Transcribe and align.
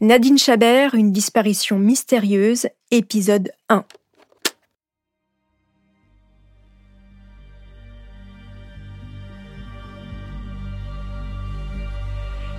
Nadine 0.00 0.38
Chabert, 0.38 0.94
une 0.94 1.10
disparition 1.10 1.76
mystérieuse, 1.76 2.68
épisode 2.92 3.50
1. 3.68 3.84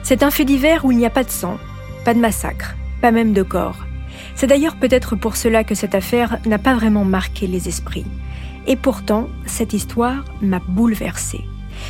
C'est 0.04 0.22
un 0.22 0.32
fait 0.32 0.44
divers 0.44 0.84
où 0.84 0.92
il 0.92 0.98
n'y 0.98 1.06
a 1.06 1.10
pas 1.10 1.24
de 1.24 1.30
sang, 1.30 1.58
pas 2.04 2.14
de 2.14 2.20
massacre, 2.20 2.76
pas 3.02 3.12
même 3.12 3.32
de 3.32 3.44
corps. 3.44 3.86
C'est 4.36 4.48
d'ailleurs 4.48 4.78
peut-être 4.78 5.16
pour 5.16 5.38
cela 5.38 5.64
que 5.64 5.76
cette 5.76 5.96
affaire 5.96 6.42
n'a 6.46 6.60
pas 6.60 6.74
vraiment 6.74 7.06
marqué 7.06 7.48
les 7.48 7.70
esprits. 7.70 8.06
Et 8.68 8.76
pourtant, 8.76 9.30
cette 9.46 9.72
histoire 9.72 10.26
m'a 10.42 10.60
bouleversée. 10.60 11.46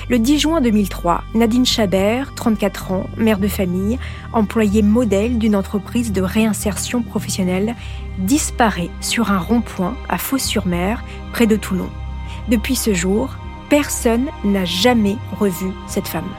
Le 0.10 0.20
10 0.20 0.40
juin 0.40 0.62
2003, 0.62 1.24
Nadine 1.34 1.66
Chabert, 1.66 2.34
34 2.36 2.92
ans, 2.92 3.08
mère 3.18 3.40
de 3.40 3.48
famille, 3.48 4.00
employée 4.34 4.82
modèle 4.82 5.38
d'une 5.38 5.56
entreprise 5.56 6.12
de 6.12 6.22
réinsertion 6.22 7.02
professionnelle, 7.02 7.76
disparaît 8.18 8.90
sur 9.02 9.32
un 9.32 9.40
rond-point 9.40 9.96
à 10.08 10.18
Fos-sur-Mer, 10.18 11.04
près 11.32 11.48
de 11.48 11.56
Toulon. 11.56 11.90
Depuis 12.50 12.76
ce 12.76 12.94
jour, 12.94 13.36
personne 13.70 14.28
n'a 14.44 14.66
jamais 14.66 15.18
revu 15.40 15.72
cette 15.88 16.08
femme. 16.08 16.30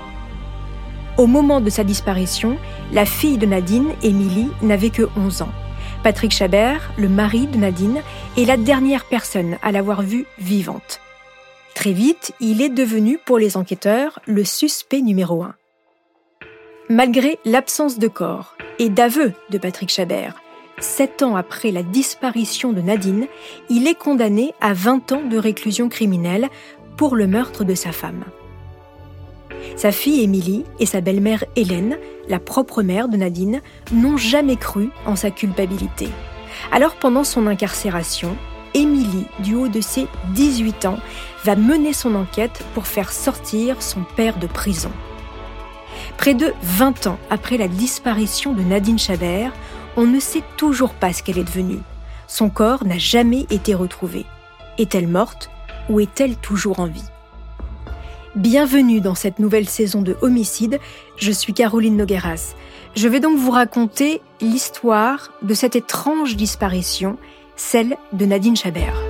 Au 1.17 1.27
moment 1.27 1.61
de 1.61 1.71
sa 1.71 1.85
disparition, 1.85 2.57
la 2.93 3.05
fille 3.05 3.39
de 3.39 3.47
Nadine, 3.47 3.91
Émilie, 4.03 4.49
n'avait 4.63 4.91
que 4.91 5.09
11 5.17 5.43
ans. 5.43 5.53
Patrick 6.03 6.33
Chabert, 6.33 6.93
le 6.97 7.09
mari 7.09 7.47
de 7.47 7.59
Nadine, 7.59 8.01
est 8.37 8.45
la 8.45 8.57
dernière 8.57 9.05
personne 9.05 9.59
à 9.63 9.71
l'avoir 9.71 10.03
vue 10.03 10.27
vivante. 10.39 11.01
Très 11.81 11.93
vite, 11.95 12.35
il 12.41 12.61
est 12.61 12.69
devenu 12.69 13.19
pour 13.25 13.39
les 13.39 13.57
enquêteurs 13.57 14.19
le 14.27 14.45
suspect 14.45 15.01
numéro 15.01 15.43
un. 15.43 15.55
Malgré 16.91 17.39
l'absence 17.47 17.99
de 17.99 18.07
corps 18.07 18.55
et 18.79 18.91
d'aveu 18.91 19.33
de 19.49 19.57
Patrick 19.57 19.89
Chabert, 19.89 20.43
sept 20.79 21.23
ans 21.23 21.37
après 21.37 21.71
la 21.71 21.83
disparition 21.83 22.75
de 22.75 22.83
Nadine, 22.83 23.29
il 23.71 23.89
est 23.89 23.95
condamné 23.95 24.53
à 24.61 24.75
20 24.75 25.13
ans 25.13 25.23
de 25.23 25.39
réclusion 25.39 25.89
criminelle 25.89 26.51
pour 26.99 27.17
le 27.17 27.27
meurtre 27.27 27.65
de 27.65 27.75
sa 27.75 27.93
femme. 27.93 28.25
Sa 29.75 29.91
fille 29.91 30.23
Émilie 30.23 30.67
et 30.81 30.87
sa 30.87 31.01
belle-mère 31.01 31.45
Hélène, 31.57 31.97
la 32.29 32.41
propre 32.41 32.83
mère 32.83 33.09
de 33.09 33.17
Nadine, 33.17 33.63
n'ont 33.91 34.19
jamais 34.19 34.57
cru 34.57 34.91
en 35.07 35.17
sa 35.17 35.31
culpabilité. 35.31 36.11
Alors 36.73 36.97
pendant 36.97 37.25
son 37.25 37.47
incarcération, 37.47 38.37
Émilie, 38.75 39.27
du 39.41 39.55
haut 39.55 39.69
de 39.69 39.81
ses 39.81 40.07
18 40.35 40.87
ans, 40.87 40.99
va 41.45 41.57
mener 41.57 41.93
son 41.93 42.15
enquête 42.15 42.65
pour 42.75 42.87
faire 42.87 43.13
sortir 43.13 43.83
son 43.83 44.03
père 44.17 44.39
de 44.39 44.47
prison. 44.47 44.93
Près 46.17 46.35
de 46.35 46.53
20 46.63 47.07
ans 47.07 47.19
après 47.31 47.57
la 47.57 47.69
disparition 47.69 48.53
de 48.53 48.63
Nadine 48.63 48.99
Chabert, 48.99 49.53
on 49.97 50.07
ne 50.07 50.21
sait 50.21 50.45
toujours 50.57 50.95
pas 50.95 51.13
ce 51.13 51.23
qu'elle 51.23 51.39
est 51.39 51.45
devenue. 51.45 51.81
Son 52.27 52.49
corps 52.49 52.85
n'a 52.85 52.99
jamais 52.99 53.47
été 53.51 53.75
retrouvé. 53.75 54.25
Est-elle 54.79 55.09
morte 55.09 55.51
ou 55.89 56.01
est-elle 56.01 56.37
toujours 56.37 56.79
en 56.79 56.87
vie? 56.87 57.11
Bienvenue 58.37 59.01
dans 59.01 59.17
cette 59.17 59.41
nouvelle 59.41 59.69
saison 59.69 60.03
de 60.03 60.17
Homicide, 60.23 60.79
je 61.17 61.33
suis 61.33 61.53
Caroline 61.53 61.97
Nogueras. 61.97 62.55
Je 62.95 63.09
vais 63.09 63.19
donc 63.19 63.37
vous 63.37 63.51
raconter 63.51 64.21
l'histoire 64.41 65.33
de 65.43 65.53
cette 65.53 65.75
étrange 65.75 66.37
disparition 66.37 67.19
celle 67.61 67.97
de 68.13 68.25
Nadine 68.25 68.57
Chabert. 68.57 69.01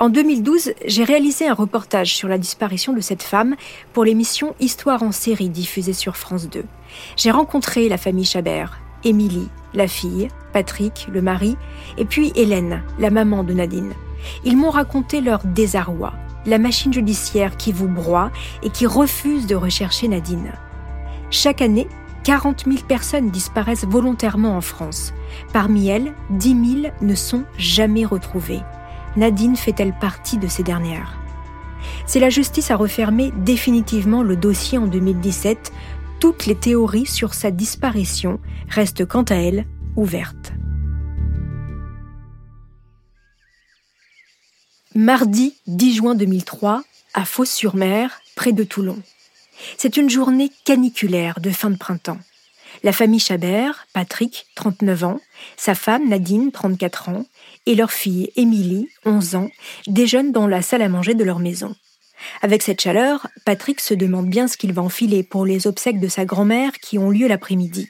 En 0.00 0.08
2012, 0.08 0.72
j'ai 0.84 1.04
réalisé 1.04 1.46
un 1.46 1.54
reportage 1.54 2.16
sur 2.16 2.26
la 2.26 2.38
disparition 2.38 2.92
de 2.94 3.00
cette 3.00 3.22
femme 3.22 3.54
pour 3.92 4.04
l'émission 4.04 4.56
Histoire 4.58 5.04
en 5.04 5.12
série 5.12 5.50
diffusée 5.50 5.92
sur 5.92 6.16
France 6.16 6.48
2. 6.48 6.64
J'ai 7.16 7.30
rencontré 7.30 7.88
la 7.88 7.98
famille 7.98 8.24
Chabert, 8.24 8.80
Émilie, 9.04 9.48
la 9.74 9.86
fille, 9.86 10.28
Patrick, 10.52 11.06
le 11.12 11.22
mari, 11.22 11.56
et 11.98 12.04
puis 12.04 12.32
Hélène, 12.34 12.82
la 12.98 13.10
maman 13.10 13.44
de 13.44 13.52
Nadine. 13.52 13.92
Ils 14.44 14.56
m'ont 14.56 14.70
raconté 14.70 15.20
leur 15.20 15.44
désarroi, 15.44 16.14
la 16.46 16.58
machine 16.58 16.92
judiciaire 16.92 17.56
qui 17.56 17.70
vous 17.70 17.88
broie 17.88 18.32
et 18.64 18.70
qui 18.70 18.86
refuse 18.86 19.46
de 19.46 19.54
rechercher 19.54 20.08
Nadine. 20.08 20.52
Chaque 21.32 21.62
année, 21.62 21.88
40 22.24 22.64
000 22.66 22.84
personnes 22.86 23.30
disparaissent 23.30 23.86
volontairement 23.86 24.54
en 24.54 24.60
France. 24.60 25.14
Parmi 25.54 25.88
elles, 25.88 26.12
10 26.28 26.82
000 26.82 26.94
ne 27.00 27.14
sont 27.14 27.44
jamais 27.56 28.04
retrouvées. 28.04 28.60
Nadine 29.16 29.56
fait-elle 29.56 29.94
partie 29.98 30.36
de 30.36 30.46
ces 30.46 30.62
dernières? 30.62 31.18
Si 32.06 32.20
la 32.20 32.28
justice 32.28 32.70
a 32.70 32.76
refermé 32.76 33.32
définitivement 33.38 34.22
le 34.22 34.36
dossier 34.36 34.76
en 34.76 34.86
2017, 34.86 35.72
toutes 36.20 36.44
les 36.44 36.54
théories 36.54 37.06
sur 37.06 37.32
sa 37.32 37.50
disparition 37.50 38.38
restent 38.68 39.06
quant 39.06 39.24
à 39.24 39.36
elles 39.36 39.66
ouvertes. 39.96 40.52
Mardi 44.94 45.54
10 45.66 45.94
juin 45.94 46.14
2003, 46.14 46.82
à 47.14 47.24
Fos-sur-Mer, 47.24 48.20
près 48.36 48.52
de 48.52 48.64
Toulon. 48.64 48.98
C'est 49.76 49.96
une 49.96 50.10
journée 50.10 50.50
caniculaire 50.64 51.40
de 51.40 51.50
fin 51.50 51.70
de 51.70 51.76
printemps. 51.76 52.18
La 52.82 52.92
famille 52.92 53.20
Chabert, 53.20 53.86
Patrick, 53.92 54.46
39 54.56 55.04
ans, 55.04 55.20
sa 55.56 55.74
femme 55.74 56.08
Nadine, 56.08 56.50
34 56.50 57.10
ans, 57.10 57.26
et 57.66 57.74
leur 57.74 57.92
fille 57.92 58.30
Émilie, 58.36 58.88
11 59.04 59.36
ans, 59.36 59.50
déjeunent 59.86 60.32
dans 60.32 60.46
la 60.46 60.62
salle 60.62 60.82
à 60.82 60.88
manger 60.88 61.14
de 61.14 61.24
leur 61.24 61.38
maison. 61.38 61.74
Avec 62.40 62.62
cette 62.62 62.80
chaleur, 62.80 63.26
Patrick 63.44 63.80
se 63.80 63.94
demande 63.94 64.28
bien 64.28 64.48
ce 64.48 64.56
qu'il 64.56 64.72
va 64.72 64.82
enfiler 64.82 65.22
pour 65.22 65.44
les 65.44 65.66
obsèques 65.66 66.00
de 66.00 66.08
sa 66.08 66.24
grand-mère 66.24 66.72
qui 66.80 66.98
ont 66.98 67.10
lieu 67.10 67.28
l'après-midi. 67.28 67.88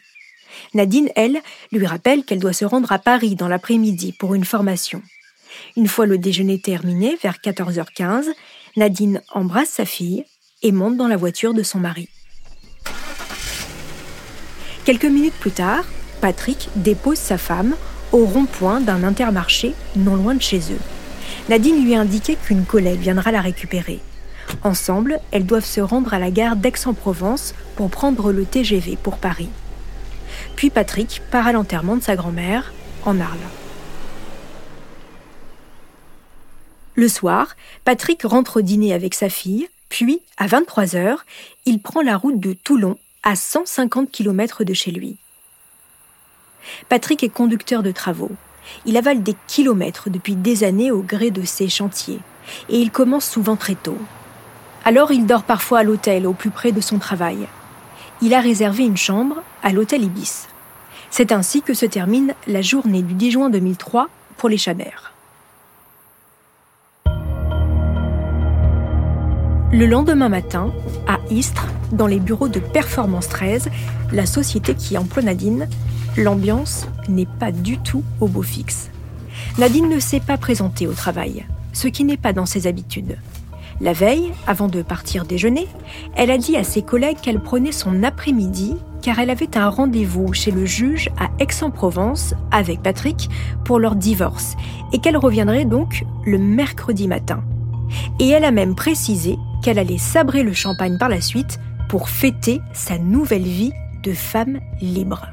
Nadine, 0.75 1.11
elle, 1.17 1.41
lui 1.71 1.87
rappelle 1.87 2.25
qu'elle 2.25 2.39
doit 2.39 2.53
se 2.53 2.65
rendre 2.65 2.93
à 2.93 2.99
Paris 2.99 3.35
dans 3.35 3.49
l'après-midi 3.49 4.13
pour 4.13 4.35
une 4.35 4.45
formation. 4.45 5.03
Une 5.77 5.89
fois 5.89 6.07
le 6.07 6.19
déjeuner 6.19 6.61
terminé, 6.61 7.17
vers 7.23 7.39
14h15, 7.39 8.27
Nadine 8.77 9.23
embrasse 9.33 9.71
sa 9.71 9.85
fille 9.85 10.25
et 10.63 10.73
monte 10.73 10.97
dans 10.97 11.09
la 11.09 11.17
voiture 11.17 11.55
de 11.55 11.63
son 11.63 11.79
mari. 11.79 12.09
Quelques 14.85 15.05
minutes 15.05 15.35
plus 15.35 15.51
tard, 15.51 15.85
Patrick 16.21 16.69
dépose 16.77 17.19
sa 17.19 17.39
femme 17.39 17.75
au 18.13 18.25
rond-point 18.27 18.81
d'un 18.81 19.05
intermarché 19.05 19.75
non 19.97 20.17
loin 20.17 20.35
de 20.35 20.43
chez 20.43 20.59
eux. 20.73 20.81
Nadine 21.49 21.85
lui 21.85 21.95
a 21.95 22.05
qu'une 22.37 22.65
collègue 22.65 23.01
viendra 23.01 23.33
la 23.33 23.41
récupérer. 23.41 24.01
Ensemble, 24.65 25.19
elles 25.31 25.47
doivent 25.47 25.65
se 25.65 25.81
rendre 25.81 26.15
à 26.15 26.19
la 26.19 26.31
gare 26.31 26.57
d'Aix-en-Provence 26.57 27.55
pour 27.77 27.91
prendre 27.91 28.33
le 28.33 28.45
TGV 28.45 28.97
pour 29.03 29.19
Paris. 29.19 29.49
Puis 30.57 30.71
Patrick 30.71 31.23
part 31.31 31.47
à 31.47 31.53
l'enterrement 31.53 31.97
de 31.97 32.03
sa 32.03 32.17
grand-mère 32.17 32.73
en 33.05 33.19
Arles. 33.21 33.39
Le 36.95 37.09
soir, 37.09 37.57
Patrick 37.85 38.23
rentre 38.23 38.61
dîner 38.61 38.93
avec 38.93 39.15
sa 39.15 39.29
fille, 39.29 39.69
puis, 39.93 40.23
à 40.39 40.47
23 40.47 40.97
heures, 40.97 41.27
il 41.67 41.79
prend 41.79 42.01
la 42.01 42.17
route 42.17 42.41
de 42.41 42.55
Toulon, 42.55 42.97
à 43.23 43.37
150 43.37 44.11
km 44.11 44.65
de 44.65 44.73
chez 44.73 44.91
lui. 44.91 45.19
Patrick 46.89 47.23
est 47.23 47.29
conducteur 47.29 47.83
de 47.83 47.91
travaux. 47.91 48.31
Il 48.87 48.97
avale 48.97 49.23
des 49.23 49.37
kilomètres 49.49 50.09
depuis 50.09 50.35
des 50.35 50.65
années 50.65 50.91
au 50.91 51.03
gré 51.03 51.31
de 51.31 51.45
ses 51.45 51.69
chantiers, 51.69 52.21
et 52.71 52.79
il 52.79 52.91
commence 52.91 53.29
souvent 53.29 53.55
très 53.57 53.75
tôt. 53.75 53.99
Alors 54.87 55.13
il 55.13 55.27
dort 55.27 55.43
parfois 55.43 55.81
à 55.81 55.83
l'hôtel 55.83 56.27
au 56.27 56.33
plus 56.33 56.51
près 56.51 56.73
de 56.73 56.81
son 56.81 56.99
travail. 56.99 57.47
Il 58.23 58.33
a 58.33 58.41
réservé 58.41 58.85
une 58.85 58.97
chambre 58.97 59.43
à 59.63 59.75
l'hôtel 59.75 60.05
Ibis. 60.05 60.49
C'est 61.11 61.33
ainsi 61.33 61.61
que 61.61 61.75
se 61.75 61.85
termine 61.85 62.35
la 62.47 62.63
journée 62.63 63.03
du 63.03 63.13
10 63.13 63.31
juin 63.33 63.51
2003 63.51 64.09
pour 64.39 64.49
les 64.49 64.57
Chabert. 64.57 65.12
Le 69.75 69.87
lendemain 69.87 70.29
matin, 70.29 70.71
à 71.09 71.19
Istres, 71.31 71.67
dans 71.93 72.07
les 72.07 72.21
bureaux 72.21 72.49
de 72.49 72.61
Performance 72.61 73.31
13, 73.31 73.71
la 74.13 74.27
société 74.27 74.75
qui 74.75 74.99
emploie 74.99 75.23
Nadine, 75.23 75.67
l'ambiance 76.19 76.87
n'est 77.09 77.29
pas 77.41 77.53
du 77.53 77.79
tout 77.79 78.05
au 78.21 78.29
beau 78.29 78.43
fixe. 78.43 78.91
Nadine 79.57 79.89
ne 79.89 79.99
s'est 79.99 80.21
pas 80.21 80.37
présentée 80.37 80.87
au 80.87 80.93
travail, 80.93 81.47
ce 81.73 81.89
qui 81.89 82.05
n'est 82.05 82.19
pas 82.19 82.35
dans 82.35 82.45
ses 82.45 82.67
habitudes. 82.67 83.17
La 83.81 83.95
veille, 83.95 84.33
avant 84.47 84.69
de 84.69 84.83
partir 84.83 85.25
déjeuner, 85.25 85.67
elle 86.17 86.31
a 86.31 86.37
dit 86.37 86.59
à 86.59 86.65
ses 86.65 86.83
collègues 86.83 87.21
qu'elle 87.23 87.41
prenait 87.41 87.73
son 87.73 88.03
après-midi 88.03 88.77
car 89.01 89.21
elle 89.21 89.31
avait 89.31 89.57
un 89.57 89.71
rendez-vous 89.71 90.35
chez 90.35 90.51
le 90.51 90.67
juge 90.67 91.09
à 91.19 91.31
Aix-en-Provence 91.43 92.35
avec 92.51 92.83
Patrick 92.83 93.31
pour 93.65 93.79
leur 93.79 93.97
divorce 93.97 94.55
et 94.93 94.99
qu'elle 94.99 95.17
reviendrait 95.17 95.65
donc 95.65 96.05
le 96.27 96.37
mercredi 96.37 97.09
matin. 97.09 97.43
Et 98.21 98.29
elle 98.29 98.45
a 98.45 98.51
même 98.51 98.75
précisé 98.75 99.39
qu'elle 99.63 99.79
allait 99.79 99.99
sabrer 99.99 100.43
le 100.43 100.53
champagne 100.53 100.99
par 100.99 101.09
la 101.09 101.21
suite 101.21 101.59
pour 101.89 102.09
fêter 102.09 102.61
sa 102.73 102.99
nouvelle 102.99 103.43
vie 103.43 103.73
de 104.03 104.13
femme 104.13 104.61
libre. 104.81 105.27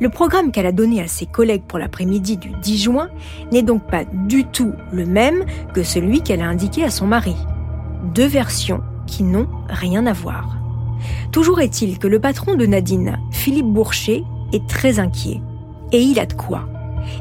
Le 0.00 0.08
programme 0.08 0.52
qu'elle 0.52 0.66
a 0.66 0.72
donné 0.72 1.00
à 1.00 1.08
ses 1.08 1.26
collègues 1.26 1.64
pour 1.66 1.78
l'après-midi 1.78 2.36
du 2.36 2.50
10 2.50 2.82
juin 2.82 3.08
n'est 3.52 3.62
donc 3.62 3.88
pas 3.90 4.04
du 4.04 4.44
tout 4.44 4.72
le 4.92 5.06
même 5.06 5.44
que 5.72 5.82
celui 5.82 6.22
qu'elle 6.22 6.40
a 6.40 6.48
indiqué 6.48 6.84
à 6.84 6.90
son 6.90 7.06
mari. 7.06 7.36
deux 8.14 8.26
versions 8.26 8.82
qui 9.06 9.22
n'ont 9.22 9.48
rien 9.68 10.06
à 10.06 10.12
voir. 10.12 10.58
Toujours 11.32 11.60
est-il 11.60 11.98
que 11.98 12.06
le 12.06 12.20
patron 12.20 12.54
de 12.54 12.66
Nadine, 12.66 13.18
Philippe 13.32 13.66
Bourcher, 13.66 14.24
est 14.52 14.66
très 14.68 14.98
inquiet. 14.98 15.40
Et 15.92 16.00
il 16.00 16.18
a 16.18 16.26
de 16.26 16.34
quoi. 16.34 16.68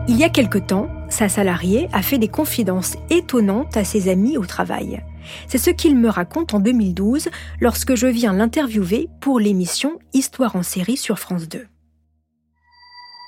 Il 0.08 0.18
y 0.18 0.24
a 0.24 0.30
quelque 0.30 0.58
temps, 0.58 0.88
sa 1.10 1.30
salariée 1.30 1.90
a 1.94 2.02
fait 2.02 2.18
des 2.18 2.28
confidences 2.28 2.96
étonnantes 3.10 3.78
à 3.78 3.84
ses 3.84 4.10
amis 4.10 4.38
au 4.38 4.46
travail. 4.46 5.02
C'est 5.48 5.58
ce 5.58 5.70
qu'il 5.70 5.96
me 5.96 6.10
raconte 6.10 6.54
en 6.54 6.60
2012 6.60 7.30
lorsque 7.60 7.96
je 7.96 8.08
viens 8.08 8.34
l'interviewer 8.34 9.10
pour 9.22 9.40
l'émission 9.40 10.00
Histoire 10.14 10.56
en 10.56 10.64
série 10.64 10.98
sur 10.98 11.20
France 11.20 11.48
2. 11.50 11.66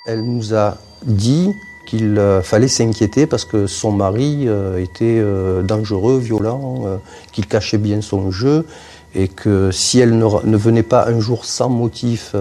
Elle 0.08 0.24
nous 0.24 0.54
a 0.54 0.78
dit 1.04 1.50
qu'il 1.86 2.18
euh, 2.18 2.42
fallait 2.42 2.68
s'inquiéter 2.68 3.28
parce 3.28 3.46
que 3.46 3.68
son 3.68 3.92
mari 3.92 4.48
euh, 4.48 4.82
était 4.82 5.20
euh, 5.20 5.62
dangereux, 5.62 6.20
violent, 6.20 7.00
qu'il 7.32 7.48
cachait 7.48 7.78
bien 7.78 8.02
son 8.02 8.32
jeu 8.32 8.66
et 9.14 9.28
que 9.28 9.72
si 9.72 10.00
elle 10.00 10.18
ne, 10.18 10.58
venait 10.58 10.84
pas 10.84 11.08
un 11.08 11.20
jour 11.20 11.46
sans 11.46 11.70
motif 11.70 12.36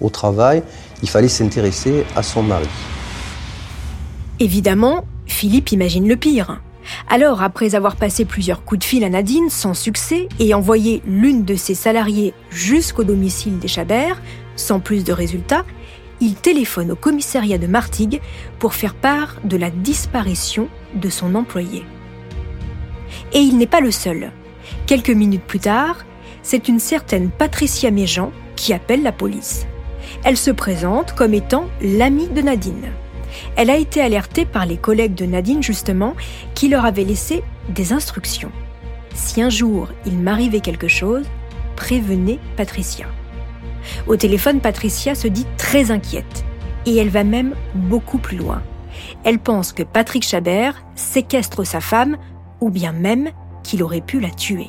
au 0.00 0.08
travail, 0.08 0.62
il 1.02 1.08
fallait 1.08 1.28
s'intéresser 1.28 2.04
à 2.16 2.22
son 2.22 2.42
mari. 2.42 2.68
Évidemment, 4.40 5.04
Philippe 5.26 5.72
imagine 5.72 6.08
le 6.08 6.16
pire. 6.16 6.62
Alors, 7.08 7.42
après 7.42 7.74
avoir 7.74 7.96
passé 7.96 8.24
plusieurs 8.24 8.64
coups 8.64 8.80
de 8.80 8.84
fil 8.84 9.04
à 9.04 9.08
Nadine 9.08 9.50
sans 9.50 9.74
succès 9.74 10.28
et 10.38 10.54
envoyé 10.54 11.02
l'une 11.06 11.44
de 11.44 11.54
ses 11.54 11.74
salariées 11.74 12.34
jusqu'au 12.50 13.04
domicile 13.04 13.58
des 13.58 13.68
Chabert, 13.68 14.20
sans 14.56 14.80
plus 14.80 15.04
de 15.04 15.12
résultats, 15.12 15.64
il 16.20 16.34
téléphone 16.34 16.90
au 16.90 16.96
commissariat 16.96 17.58
de 17.58 17.66
Martigues 17.66 18.20
pour 18.58 18.74
faire 18.74 18.94
part 18.94 19.36
de 19.44 19.56
la 19.56 19.70
disparition 19.70 20.68
de 20.94 21.08
son 21.08 21.34
employé. 21.34 21.84
Et 23.32 23.38
il 23.38 23.56
n'est 23.56 23.66
pas 23.66 23.80
le 23.80 23.90
seul. 23.90 24.32
Quelques 24.86 25.10
minutes 25.10 25.44
plus 25.44 25.60
tard, 25.60 26.04
c'est 26.42 26.68
une 26.68 26.80
certaine 26.80 27.30
Patricia 27.30 27.90
Méjean 27.90 28.32
qui 28.56 28.72
appelle 28.72 29.02
la 29.02 29.12
police. 29.12 29.66
Elle 30.24 30.36
se 30.36 30.50
présente 30.50 31.12
comme 31.14 31.34
étant 31.34 31.66
l'amie 31.80 32.28
de 32.28 32.42
Nadine. 32.42 32.90
Elle 33.56 33.70
a 33.70 33.76
été 33.76 34.00
alertée 34.00 34.44
par 34.44 34.66
les 34.66 34.76
collègues 34.76 35.14
de 35.14 35.26
Nadine 35.26 35.62
justement 35.62 36.14
qui 36.54 36.68
leur 36.68 36.84
avaient 36.84 37.04
laissé 37.04 37.42
des 37.68 37.92
instructions. 37.92 38.52
Si 39.14 39.42
un 39.42 39.50
jour 39.50 39.88
il 40.06 40.18
m'arrivait 40.18 40.60
quelque 40.60 40.88
chose, 40.88 41.26
prévenez 41.76 42.38
Patricia. 42.56 43.06
Au 44.06 44.16
téléphone, 44.16 44.60
Patricia 44.60 45.14
se 45.14 45.28
dit 45.28 45.46
très 45.56 45.90
inquiète 45.90 46.44
et 46.86 46.96
elle 46.96 47.10
va 47.10 47.24
même 47.24 47.54
beaucoup 47.74 48.18
plus 48.18 48.36
loin. 48.36 48.62
Elle 49.24 49.38
pense 49.38 49.72
que 49.72 49.82
Patrick 49.82 50.24
Chabert 50.24 50.82
séquestre 50.94 51.66
sa 51.66 51.80
femme 51.80 52.16
ou 52.60 52.70
bien 52.70 52.92
même 52.92 53.30
qu'il 53.62 53.82
aurait 53.82 54.00
pu 54.00 54.20
la 54.20 54.30
tuer. 54.30 54.68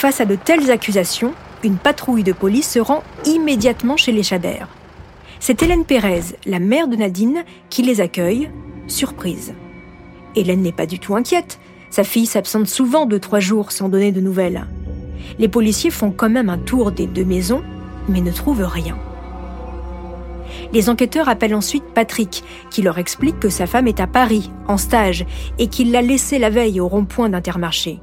Face 0.00 0.22
à 0.22 0.24
de 0.24 0.34
telles 0.34 0.70
accusations, 0.70 1.34
une 1.62 1.76
patrouille 1.76 2.22
de 2.22 2.32
police 2.32 2.70
se 2.70 2.78
rend 2.78 3.04
immédiatement 3.26 3.98
chez 3.98 4.12
les 4.12 4.22
Chabert. 4.22 4.66
C'est 5.40 5.62
Hélène 5.62 5.84
Pérez, 5.84 6.22
la 6.46 6.58
mère 6.58 6.88
de 6.88 6.96
Nadine, 6.96 7.44
qui 7.68 7.82
les 7.82 8.00
accueille, 8.00 8.50
surprise. 8.86 9.52
Hélène 10.36 10.62
n'est 10.62 10.72
pas 10.72 10.86
du 10.86 10.98
tout 10.98 11.16
inquiète. 11.16 11.60
Sa 11.90 12.02
fille 12.02 12.24
s'absente 12.24 12.66
souvent 12.66 13.04
de 13.04 13.18
trois 13.18 13.40
jours 13.40 13.72
sans 13.72 13.90
donner 13.90 14.10
de 14.10 14.22
nouvelles. 14.22 14.66
Les 15.38 15.48
policiers 15.48 15.90
font 15.90 16.12
quand 16.12 16.30
même 16.30 16.48
un 16.48 16.56
tour 16.56 16.92
des 16.92 17.06
deux 17.06 17.26
maisons, 17.26 17.62
mais 18.08 18.22
ne 18.22 18.32
trouvent 18.32 18.66
rien. 18.66 18.96
Les 20.72 20.88
enquêteurs 20.88 21.28
appellent 21.28 21.54
ensuite 21.54 21.84
Patrick, 21.94 22.42
qui 22.70 22.80
leur 22.80 22.96
explique 22.96 23.38
que 23.38 23.50
sa 23.50 23.66
femme 23.66 23.86
est 23.86 24.00
à 24.00 24.06
Paris, 24.06 24.50
en 24.66 24.78
stage, 24.78 25.26
et 25.58 25.66
qu'il 25.66 25.92
l'a 25.92 26.00
laissée 26.00 26.38
la 26.38 26.48
veille 26.48 26.80
au 26.80 26.88
rond-point 26.88 27.28
d'Intermarché. 27.28 28.00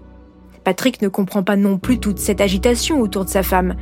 Patrick 0.67 1.01
ne 1.01 1.07
comprend 1.07 1.43
pas 1.43 1.55
non 1.55 1.77
plus 1.77 1.97
toute 1.97 2.19
cette 2.19 2.41
agitation 2.41 2.99
autour 2.99 3.23
de 3.23 3.29
sa 3.29 3.41
femme. 3.41 3.75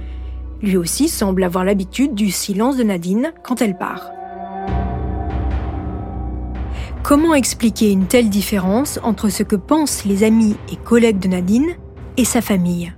Lui 0.61 0.77
aussi 0.77 1.09
semble 1.09 1.43
avoir 1.43 1.65
l'habitude 1.65 2.13
du 2.13 2.29
silence 2.29 2.77
de 2.77 2.83
Nadine 2.83 3.33
quand 3.43 3.59
elle 3.63 3.75
part. 3.75 4.11
Comment 7.01 7.33
expliquer 7.33 7.91
une 7.91 8.05
telle 8.05 8.29
différence 8.29 8.99
entre 9.01 9.29
ce 9.29 9.41
que 9.41 9.55
pensent 9.55 10.05
les 10.05 10.23
amis 10.23 10.57
et 10.71 10.75
collègues 10.75 11.17
de 11.17 11.27
Nadine 11.27 11.71
et 12.17 12.23
sa 12.23 12.41
famille? 12.41 12.93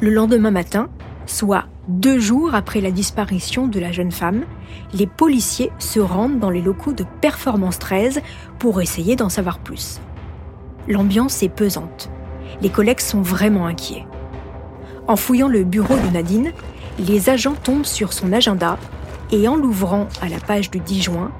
Le 0.00 0.10
lendemain 0.10 0.50
matin, 0.50 0.88
soit 1.26 1.66
deux 1.86 2.18
jours 2.18 2.56
après 2.56 2.80
la 2.80 2.90
disparition 2.90 3.68
de 3.68 3.78
la 3.78 3.92
jeune 3.92 4.10
femme, 4.10 4.42
les 4.92 5.06
policiers 5.06 5.70
se 5.78 6.00
rendent 6.00 6.40
dans 6.40 6.50
les 6.50 6.62
locaux 6.62 6.94
de 6.94 7.04
Performance 7.20 7.78
13 7.78 8.22
pour 8.58 8.82
essayer 8.82 9.14
d'en 9.14 9.28
savoir 9.28 9.60
plus. 9.60 10.00
L'ambiance 10.88 11.40
est 11.44 11.48
pesante 11.48 12.10
les 12.60 12.70
collègues 12.70 13.00
sont 13.00 13.22
vraiment 13.22 13.66
inquiets. 13.66 14.06
En 15.06 15.16
fouillant 15.16 15.48
le 15.48 15.64
bureau 15.64 15.96
de 15.96 16.12
Nadine, 16.12 16.52
les 16.98 17.28
agents 17.28 17.54
tombent 17.54 17.84
sur 17.84 18.12
son 18.12 18.32
agenda 18.32 18.78
et 19.30 19.48
en 19.48 19.56
l'ouvrant 19.56 20.08
à 20.22 20.28
la 20.28 20.38
page 20.38 20.70
du 20.70 20.80
10 20.80 21.02
juin, 21.02 21.32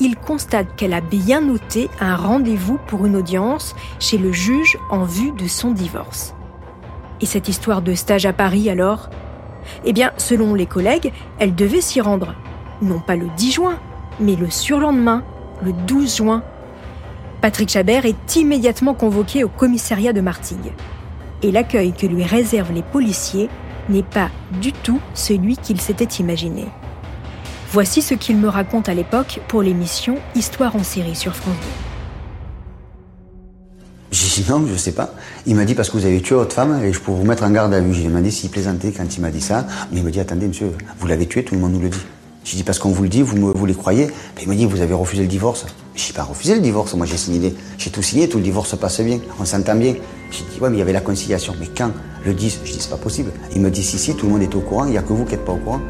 ils 0.00 0.16
constatent 0.16 0.74
qu'elle 0.76 0.92
a 0.92 1.00
bien 1.00 1.40
noté 1.40 1.88
un 2.00 2.16
rendez-vous 2.16 2.78
pour 2.86 3.06
une 3.06 3.16
audience 3.16 3.74
chez 3.98 4.18
le 4.18 4.32
juge 4.32 4.78
en 4.90 5.04
vue 5.04 5.32
de 5.32 5.46
son 5.46 5.70
divorce. 5.70 6.34
Et 7.20 7.26
cette 7.26 7.48
histoire 7.48 7.80
de 7.80 7.94
stage 7.94 8.26
à 8.26 8.32
Paris 8.32 8.68
alors? 8.68 9.08
Eh 9.84 9.92
bien, 9.92 10.12
selon 10.18 10.54
les 10.54 10.66
collègues, 10.66 11.12
elle 11.38 11.54
devait 11.54 11.80
s'y 11.80 12.00
rendre, 12.00 12.34
non 12.82 13.00
pas 13.00 13.16
le 13.16 13.28
10 13.36 13.52
juin, 13.52 13.78
mais 14.20 14.36
le 14.36 14.50
surlendemain, 14.50 15.22
le 15.62 15.72
12 15.72 16.16
juin, 16.16 16.42
Patrick 17.46 17.68
Chabert 17.68 18.06
est 18.06 18.34
immédiatement 18.34 18.92
convoqué 18.92 19.44
au 19.44 19.48
commissariat 19.48 20.12
de 20.12 20.20
Martigues. 20.20 20.72
Et 21.44 21.52
l'accueil 21.52 21.92
que 21.92 22.04
lui 22.04 22.24
réservent 22.24 22.72
les 22.72 22.82
policiers 22.82 23.48
n'est 23.88 24.02
pas 24.02 24.30
du 24.60 24.72
tout 24.72 24.98
celui 25.14 25.56
qu'il 25.56 25.80
s'était 25.80 26.20
imaginé. 26.20 26.64
Voici 27.70 28.02
ce 28.02 28.14
qu'il 28.14 28.36
me 28.36 28.48
raconte 28.48 28.88
à 28.88 28.94
l'époque 28.94 29.38
pour 29.46 29.62
l'émission 29.62 30.16
Histoire 30.34 30.74
en 30.74 30.82
série 30.82 31.14
sur 31.14 31.36
France 31.36 31.54
2. 31.54 31.62
J'ai 34.10 34.42
dit 34.42 34.50
non, 34.50 34.66
je 34.66 34.74
sais 34.74 34.90
pas. 34.90 35.14
Il 35.46 35.54
m'a 35.54 35.64
dit 35.64 35.76
parce 35.76 35.88
que 35.88 35.96
vous 35.96 36.04
avez 36.04 36.20
tué 36.20 36.34
votre 36.34 36.52
femme 36.52 36.82
et 36.82 36.92
je 36.92 36.98
peux 36.98 37.12
vous 37.12 37.24
mettre 37.24 37.44
en 37.44 37.50
garde 37.50 37.72
à 37.72 37.78
vue. 37.78 37.94
J'ai 37.94 38.08
demandé 38.08 38.32
s'il 38.32 38.50
plaisantait 38.50 38.90
quand 38.90 39.06
il 39.16 39.20
m'a 39.20 39.30
dit 39.30 39.40
ça. 39.40 39.68
Mais 39.92 39.98
il 40.00 40.04
m'a 40.04 40.10
dit 40.10 40.18
attendez 40.18 40.48
monsieur, 40.48 40.72
vous 40.98 41.06
l'avez 41.06 41.26
tué, 41.28 41.44
tout 41.44 41.54
le 41.54 41.60
monde 41.60 41.74
nous 41.74 41.80
le 41.80 41.90
dit. 41.90 42.06
J'ai 42.46 42.56
dit 42.56 42.62
parce 42.62 42.78
qu'on 42.78 42.90
vous 42.90 43.02
le 43.02 43.08
dit, 43.08 43.22
vous, 43.22 43.52
vous 43.52 43.66
les 43.66 43.74
croyez. 43.74 44.06
il 44.40 44.46
m'a 44.46 44.54
dit 44.54 44.66
vous 44.66 44.80
avez 44.80 44.94
refusé 44.94 45.22
le 45.22 45.28
divorce. 45.28 45.66
Je 45.96 46.06
n'ai 46.06 46.12
pas 46.14 46.22
refusé 46.22 46.54
le 46.54 46.60
divorce. 46.60 46.94
Moi 46.94 47.04
j'ai 47.04 47.16
signé, 47.16 47.52
j'ai 47.76 47.90
tout 47.90 48.02
signé, 48.02 48.28
tout 48.28 48.38
le 48.38 48.44
divorce 48.44 48.70
se 48.70 48.76
passe 48.76 49.00
bien, 49.00 49.18
on 49.40 49.44
s'entend 49.44 49.74
bien. 49.74 49.94
J'ai 50.30 50.44
dit 50.44 50.60
ouais 50.60 50.70
mais 50.70 50.76
il 50.76 50.78
y 50.78 50.82
avait 50.82 50.92
la 50.92 51.00
conciliation. 51.00 51.56
Mais 51.58 51.66
quand 51.76 51.90
Le 52.24 52.32
10, 52.34 52.60
je 52.64 52.72
dis 52.72 52.78
c'est 52.78 52.90
pas 52.90 52.98
possible. 52.98 53.32
Il 53.56 53.62
me 53.62 53.70
dit 53.70 53.82
si 53.82 53.98
si, 53.98 54.14
tout 54.14 54.26
le 54.26 54.32
monde 54.32 54.42
est 54.42 54.54
au 54.54 54.60
courant, 54.60 54.84
il 54.84 54.92
n'y 54.92 54.98
a 54.98 55.02
que 55.02 55.12
vous 55.12 55.24
qui 55.24 55.32
n'êtes 55.32 55.44
pas 55.44 55.54
au 55.54 55.56
courant. 55.56 55.80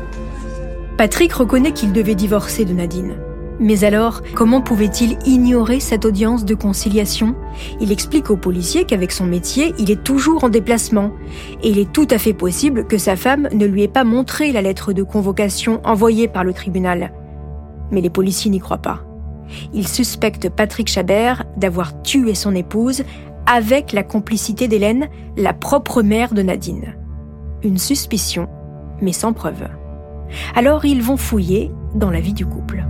Patrick 0.96 1.34
reconnaît 1.34 1.72
qu'il 1.72 1.92
devait 1.92 2.14
divorcer 2.14 2.64
de 2.64 2.72
Nadine. 2.72 3.16
Mais 3.58 3.84
alors, 3.84 4.22
comment 4.34 4.60
pouvait-il 4.60 5.16
ignorer 5.24 5.80
cette 5.80 6.04
audience 6.04 6.44
de 6.44 6.54
conciliation? 6.54 7.34
Il 7.80 7.90
explique 7.90 8.30
aux 8.30 8.36
policiers 8.36 8.84
qu'avec 8.84 9.12
son 9.12 9.24
métier, 9.24 9.74
il 9.78 9.90
est 9.90 10.02
toujours 10.02 10.44
en 10.44 10.50
déplacement. 10.50 11.12
Et 11.62 11.70
il 11.70 11.78
est 11.78 11.90
tout 11.90 12.06
à 12.10 12.18
fait 12.18 12.34
possible 12.34 12.86
que 12.86 12.98
sa 12.98 13.16
femme 13.16 13.48
ne 13.52 13.64
lui 13.64 13.82
ait 13.82 13.88
pas 13.88 14.04
montré 14.04 14.52
la 14.52 14.60
lettre 14.60 14.92
de 14.92 15.02
convocation 15.02 15.80
envoyée 15.84 16.28
par 16.28 16.44
le 16.44 16.52
tribunal. 16.52 17.12
Mais 17.90 18.02
les 18.02 18.10
policiers 18.10 18.50
n'y 18.50 18.60
croient 18.60 18.78
pas. 18.78 19.04
Ils 19.72 19.88
suspectent 19.88 20.50
Patrick 20.50 20.88
Chabert 20.88 21.44
d'avoir 21.56 22.02
tué 22.02 22.34
son 22.34 22.54
épouse 22.54 23.04
avec 23.46 23.92
la 23.92 24.02
complicité 24.02 24.68
d'Hélène, 24.68 25.08
la 25.36 25.54
propre 25.54 26.02
mère 26.02 26.34
de 26.34 26.42
Nadine. 26.42 26.96
Une 27.62 27.78
suspicion, 27.78 28.48
mais 29.00 29.12
sans 29.12 29.32
preuve. 29.32 29.68
Alors 30.54 30.84
ils 30.84 31.02
vont 31.02 31.16
fouiller 31.16 31.70
dans 31.94 32.10
la 32.10 32.20
vie 32.20 32.34
du 32.34 32.44
couple. 32.44 32.84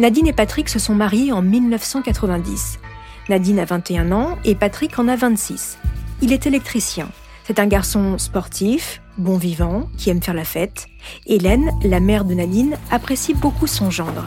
Nadine 0.00 0.28
et 0.28 0.32
Patrick 0.32 0.70
se 0.70 0.78
sont 0.78 0.94
mariés 0.94 1.30
en 1.30 1.42
1990. 1.42 2.78
Nadine 3.28 3.58
a 3.58 3.66
21 3.66 4.12
ans 4.12 4.38
et 4.46 4.54
Patrick 4.54 4.98
en 4.98 5.08
a 5.08 5.14
26. 5.14 5.76
Il 6.22 6.32
est 6.32 6.46
électricien. 6.46 7.10
C'est 7.44 7.58
un 7.58 7.66
garçon 7.66 8.16
sportif, 8.16 9.02
bon 9.18 9.36
vivant, 9.36 9.90
qui 9.98 10.08
aime 10.08 10.22
faire 10.22 10.32
la 10.32 10.44
fête. 10.44 10.86
Hélène, 11.26 11.70
la 11.82 12.00
mère 12.00 12.24
de 12.24 12.32
Nadine, 12.32 12.78
apprécie 12.90 13.34
beaucoup 13.34 13.66
son 13.66 13.90
gendre. 13.90 14.26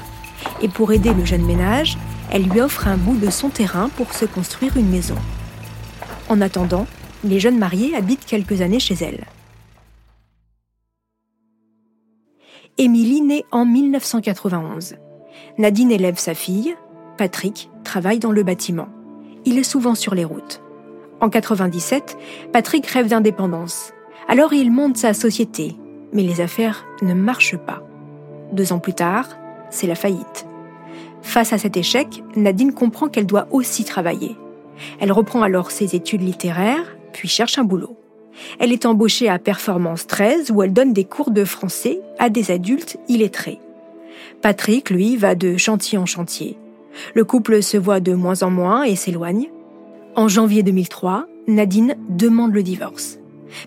Et 0.62 0.68
pour 0.68 0.94
aider 0.94 1.12
le 1.12 1.26
jeune 1.26 1.44
ménage, 1.44 1.98
elle 2.30 2.44
lui 2.44 2.62
offre 2.62 2.88
un 2.88 2.98
bout 2.98 3.18
de 3.18 3.32
son 3.32 3.50
terrain 3.50 3.90
pour 3.98 4.14
se 4.14 4.26
construire 4.26 4.78
une 4.78 4.92
maison. 4.92 5.18
En 6.30 6.40
attendant, 6.40 6.86
les 7.24 7.40
jeunes 7.40 7.58
mariés 7.58 7.96
habitent 7.96 8.28
quelques 8.28 8.62
années 8.62 8.80
chez 8.80 8.98
elle. 9.02 9.26
Émilie 12.78 13.22
naît 13.22 13.46
en 13.50 13.66
1991. 13.66 14.98
Nadine 15.58 15.92
élève 15.92 16.18
sa 16.18 16.34
fille. 16.34 16.76
Patrick 17.18 17.70
travaille 17.84 18.20
dans 18.20 18.32
le 18.32 18.44
bâtiment. 18.44 18.88
Il 19.46 19.58
est 19.58 19.64
souvent 19.64 19.96
sur 19.96 20.16
les 20.16 20.26
routes. 20.26 20.62
En 21.22 21.30
97, 21.30 22.18
Patrick 22.52 22.86
rêve 22.88 23.08
d'indépendance. 23.08 23.94
Alors 24.28 24.54
il 24.54 24.72
monte 24.72 24.98
sa 24.98 25.14
société, 25.14 25.76
mais 26.12 26.24
les 26.24 26.42
affaires 26.42 26.86
ne 27.02 27.14
marchent 27.14 27.58
pas. 27.58 27.84
Deux 28.52 28.74
ans 28.74 28.80
plus 28.80 28.94
tard, 28.94 29.28
c'est 29.70 29.88
la 29.88 29.96
faillite. 29.96 30.46
Face 31.22 31.54
à 31.54 31.58
cet 31.58 31.78
échec, 31.78 32.24
Nadine 32.36 32.74
comprend 32.74 33.08
qu'elle 33.08 33.26
doit 33.26 33.48
aussi 33.52 33.86
travailler. 33.86 34.36
Elle 35.00 35.12
reprend 35.12 35.42
alors 35.42 35.72
ses 35.72 35.96
études 35.96 36.22
littéraires, 36.22 36.98
puis 37.14 37.28
cherche 37.28 37.58
un 37.58 37.64
boulot. 37.64 37.98
Elle 38.60 38.72
est 38.72 38.86
embauchée 38.86 39.30
à 39.30 39.40
Performance 39.40 40.08
13 40.08 40.52
où 40.52 40.64
elle 40.64 40.74
donne 40.74 40.94
des 40.94 41.06
cours 41.06 41.32
de 41.32 41.46
français 41.46 42.02
à 42.20 42.30
des 42.30 42.52
adultes 42.52 42.98
illettrés. 43.08 43.60
Patrick, 44.42 44.90
lui, 44.90 45.18
va 45.18 45.36
de 45.36 45.58
chantier 45.58 45.98
en 45.98 46.06
chantier. 46.06 46.58
Le 47.16 47.24
couple 47.24 47.64
se 47.64 47.78
voit 47.78 48.00
de 48.00 48.14
moins 48.14 48.44
en 48.44 48.50
moins 48.50 48.84
et 48.84 48.96
s'éloigne. 48.96 49.50
En 50.16 50.28
janvier 50.28 50.64
2003, 50.64 51.26
Nadine 51.48 51.96
demande 52.10 52.54
le 52.54 52.64
divorce. 52.64 53.20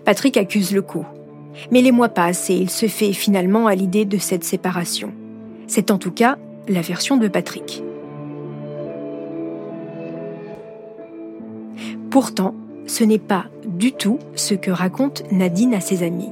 Patrick 0.05 0.37
accuse 0.37 0.71
le 0.71 0.81
coup. 0.81 1.05
Mais 1.71 1.81
les 1.81 1.91
mois 1.91 2.09
passent 2.09 2.49
et 2.49 2.55
il 2.55 2.69
se 2.69 2.87
fait 2.87 3.13
finalement 3.13 3.67
à 3.67 3.75
l'idée 3.75 4.05
de 4.05 4.17
cette 4.17 4.43
séparation. 4.43 5.11
C'est 5.65 5.91
en 5.91 5.97
tout 5.97 6.11
cas 6.11 6.37
la 6.67 6.81
version 6.81 7.17
de 7.17 7.27
Patrick. 7.27 7.83
Pourtant, 12.09 12.55
ce 12.85 13.03
n'est 13.03 13.19
pas 13.19 13.45
du 13.65 13.91
tout 13.91 14.19
ce 14.35 14.53
que 14.53 14.71
raconte 14.71 15.23
Nadine 15.31 15.73
à 15.73 15.81
ses 15.81 16.03
amis. 16.03 16.31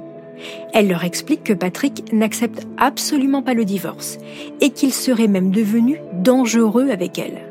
Elle 0.74 0.88
leur 0.88 1.04
explique 1.04 1.44
que 1.44 1.54
Patrick 1.54 2.12
n'accepte 2.14 2.68
absolument 2.78 3.42
pas 3.42 3.54
le 3.54 3.66
divorce 3.66 4.18
et 4.62 4.72
qu'il 4.72 4.94
serait 4.94 5.28
même 5.28 5.52
devenu 5.52 6.00
dangereux 6.14 6.90
avec 6.90 7.18
elle. 7.20 7.42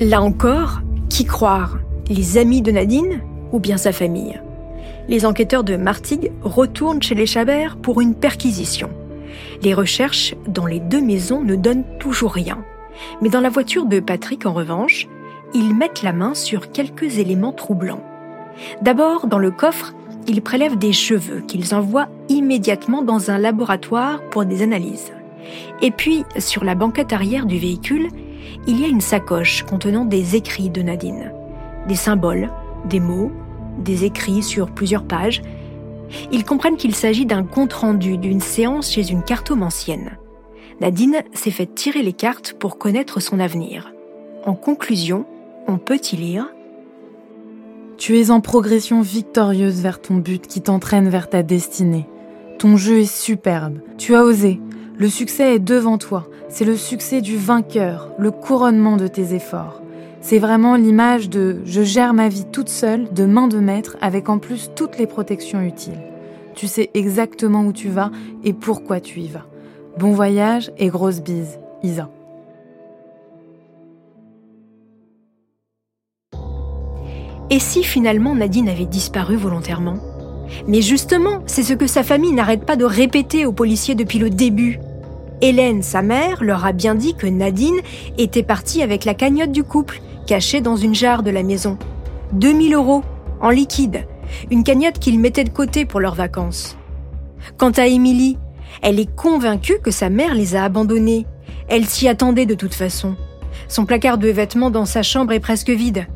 Là 0.00 0.22
encore, 0.22 0.80
qui 1.08 1.24
croire? 1.24 1.78
Les 2.08 2.36
amis 2.38 2.60
de 2.60 2.72
Nadine 2.72 3.20
ou 3.52 3.60
bien 3.60 3.76
sa 3.76 3.92
famille? 3.92 4.40
Les 5.08 5.26
enquêteurs 5.26 5.64
de 5.64 5.76
Martigues 5.76 6.32
retournent 6.42 7.02
chez 7.02 7.14
les 7.14 7.26
Chabert 7.26 7.76
pour 7.76 8.00
une 8.00 8.14
perquisition. 8.14 8.90
Les 9.62 9.74
recherches 9.74 10.34
dans 10.48 10.66
les 10.66 10.80
deux 10.80 11.00
maisons 11.00 11.42
ne 11.42 11.56
donnent 11.56 11.84
toujours 11.98 12.32
rien. 12.32 12.64
Mais 13.20 13.28
dans 13.28 13.40
la 13.40 13.50
voiture 13.50 13.86
de 13.86 14.00
Patrick, 14.00 14.46
en 14.46 14.52
revanche, 14.52 15.08
ils 15.54 15.74
mettent 15.74 16.02
la 16.02 16.12
main 16.12 16.34
sur 16.34 16.72
quelques 16.72 17.18
éléments 17.18 17.52
troublants. 17.52 18.02
D'abord, 18.82 19.26
dans 19.26 19.38
le 19.38 19.50
coffre, 19.50 19.94
ils 20.26 20.42
prélèvent 20.42 20.78
des 20.78 20.92
cheveux 20.92 21.40
qu'ils 21.40 21.74
envoient 21.74 22.08
immédiatement 22.28 23.02
dans 23.02 23.30
un 23.30 23.38
laboratoire 23.38 24.20
pour 24.30 24.44
des 24.44 24.62
analyses. 24.62 25.12
Et 25.82 25.90
puis, 25.90 26.24
sur 26.38 26.64
la 26.64 26.74
banquette 26.74 27.12
arrière 27.12 27.46
du 27.46 27.58
véhicule, 27.58 28.08
il 28.66 28.80
y 28.80 28.84
a 28.84 28.88
une 28.88 29.00
sacoche 29.00 29.62
contenant 29.64 30.04
des 30.04 30.36
écrits 30.36 30.70
de 30.70 30.82
Nadine. 30.82 31.32
Des 31.88 31.96
symboles, 31.96 32.50
des 32.86 33.00
mots, 33.00 33.30
des 33.78 34.04
écrits 34.04 34.42
sur 34.42 34.70
plusieurs 34.70 35.04
pages. 35.04 35.42
Ils 36.32 36.44
comprennent 36.44 36.76
qu'il 36.76 36.94
s'agit 36.94 37.26
d'un 37.26 37.44
compte-rendu 37.44 38.16
d'une 38.16 38.40
séance 38.40 38.90
chez 38.90 39.10
une 39.10 39.22
cartomancienne. 39.22 40.16
Nadine 40.80 41.22
s'est 41.32 41.50
fait 41.50 41.72
tirer 41.72 42.02
les 42.02 42.12
cartes 42.12 42.54
pour 42.54 42.78
connaître 42.78 43.20
son 43.20 43.40
avenir. 43.40 43.92
En 44.44 44.54
conclusion, 44.54 45.26
on 45.66 45.78
peut 45.78 46.00
y 46.12 46.16
lire 46.16 46.46
Tu 47.96 48.18
es 48.18 48.30
en 48.30 48.40
progression 48.40 49.02
victorieuse 49.02 49.80
vers 49.80 50.00
ton 50.00 50.16
but 50.16 50.46
qui 50.46 50.60
t'entraîne 50.60 51.08
vers 51.08 51.30
ta 51.30 51.42
destinée. 51.42 52.08
Ton 52.58 52.76
jeu 52.76 53.00
est 53.00 53.12
superbe. 53.12 53.78
Tu 53.98 54.16
as 54.16 54.24
osé. 54.24 54.60
Le 54.98 55.08
succès 55.08 55.54
est 55.54 55.60
devant 55.60 55.96
toi. 55.96 56.28
C'est 56.48 56.64
le 56.64 56.76
succès 56.76 57.20
du 57.20 57.36
vainqueur, 57.36 58.10
le 58.18 58.30
couronnement 58.30 58.96
de 58.96 59.06
tes 59.06 59.34
efforts. 59.34 59.80
C'est 60.20 60.38
vraiment 60.38 60.76
l'image 60.76 61.28
de 61.28 61.58
je 61.64 61.82
gère 61.82 62.14
ma 62.14 62.28
vie 62.28 62.46
toute 62.50 62.68
seule, 62.68 63.12
de 63.12 63.26
main 63.26 63.46
de 63.46 63.58
maître, 63.58 63.96
avec 64.00 64.28
en 64.28 64.38
plus 64.38 64.70
toutes 64.74 64.98
les 64.98 65.06
protections 65.06 65.62
utiles. 65.62 66.00
Tu 66.54 66.66
sais 66.66 66.90
exactement 66.94 67.64
où 67.64 67.72
tu 67.72 67.88
vas 67.88 68.10
et 68.42 68.52
pourquoi 68.52 69.00
tu 69.00 69.20
y 69.20 69.28
vas. 69.28 69.46
Bon 69.98 70.12
voyage 70.12 70.72
et 70.78 70.88
grosse 70.88 71.20
bise, 71.20 71.58
Isa. 71.82 72.08
Et 77.50 77.58
si 77.58 77.82
finalement 77.82 78.34
Nadine 78.34 78.68
avait 78.68 78.86
disparu 78.86 79.36
volontairement? 79.36 79.98
Mais 80.66 80.82
justement, 80.82 81.42
c'est 81.46 81.62
ce 81.62 81.74
que 81.74 81.86
sa 81.86 82.02
famille 82.02 82.32
n'arrête 82.32 82.64
pas 82.64 82.76
de 82.76 82.84
répéter 82.84 83.46
aux 83.46 83.52
policiers 83.52 83.94
depuis 83.94 84.18
le 84.18 84.30
début. 84.30 84.80
Hélène, 85.40 85.82
sa 85.82 86.00
mère, 86.00 86.42
leur 86.42 86.64
a 86.64 86.72
bien 86.72 86.94
dit 86.94 87.14
que 87.14 87.26
Nadine 87.26 87.80
était 88.18 88.42
partie 88.42 88.82
avec 88.82 89.04
la 89.04 89.14
cagnotte 89.14 89.52
du 89.52 89.62
couple, 89.62 90.00
cachée 90.26 90.60
dans 90.60 90.76
une 90.76 90.94
jarre 90.94 91.22
de 91.22 91.30
la 91.30 91.42
maison. 91.42 91.76
2000 92.32 92.74
euros, 92.74 93.02
en 93.40 93.50
liquide, 93.50 94.06
une 94.50 94.64
cagnotte 94.64 94.98
qu'ils 94.98 95.20
mettaient 95.20 95.44
de 95.44 95.50
côté 95.50 95.84
pour 95.84 96.00
leurs 96.00 96.14
vacances. 96.14 96.78
Quant 97.58 97.72
à 97.72 97.86
Émilie, 97.86 98.38
elle 98.80 98.98
est 98.98 99.14
convaincue 99.14 99.78
que 99.82 99.90
sa 99.90 100.08
mère 100.08 100.34
les 100.34 100.56
a 100.56 100.64
abandonnés. 100.64 101.26
Elle 101.68 101.86
s'y 101.86 102.08
attendait 102.08 102.46
de 102.46 102.54
toute 102.54 102.74
façon. 102.74 103.16
Son 103.68 103.86
placard 103.86 104.18
de 104.18 104.28
vêtements 104.28 104.70
dans 104.70 104.86
sa 104.86 105.02
chambre 105.02 105.32
est 105.32 105.40
presque 105.40 105.70
vide. 105.70 106.06